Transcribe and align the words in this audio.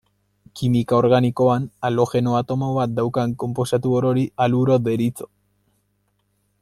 Kimika 0.59 0.95
organikoan, 0.99 1.67
halogeno-atomo 1.89 2.71
bat 2.77 2.95
daukan 3.01 3.37
konposatu 3.45 3.93
orori 4.01 4.25
haluro 4.47 4.79
deritzo. 4.89 5.29